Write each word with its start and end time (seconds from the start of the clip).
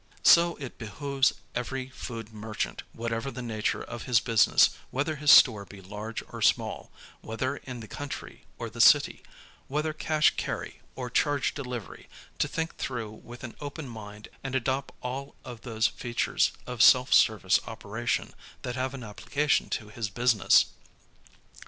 So 0.23 0.55
it 0.55 0.79
behooves 0.79 1.31
every 1.53 1.89
food 1.89 2.33
merchant 2.33 2.81
whatever 2.91 3.29
the 3.29 3.43
nature 3.43 3.83
of 3.83 4.05
his 4.05 4.19
busi 4.19 4.47
ness 4.51 4.71
whether 4.89 5.17
his 5.17 5.31
store 5.31 5.63
be 5.63 5.79
large 5.79 6.23
or 6.29 6.41
small, 6.41 6.91
whether 7.21 7.57
in 7.57 7.81
the 7.81 7.87
country 7.87 8.45
or 8.57 8.67
the 8.67 8.81
6 8.81 8.91
SELF 8.91 9.03
SERVICE 9.05 9.13
FOOD 9.13 9.13
STORES 9.13 9.21
city, 9.21 9.35
whether 9.67 9.93
cash 9.93 10.29
carry 10.37 10.81
or 10.95 11.09
charge 11.11 11.53
delivery 11.53 12.09
to 12.39 12.47
think 12.47 12.77
through 12.77 13.11
with 13.11 13.43
an 13.43 13.55
open 13.61 13.87
mind 13.87 14.29
and 14.43 14.55
adopt 14.55 14.91
all 15.03 15.35
of 15.45 15.61
those 15.61 15.85
features 15.85 16.51
of 16.65 16.81
self 16.81 17.13
service 17.13 17.59
operation 17.67 18.33
that 18.63 18.73
have 18.75 18.95
an 18.95 19.03
application 19.03 19.69
to 19.69 19.89
his 19.89 20.09
business. 20.09 20.65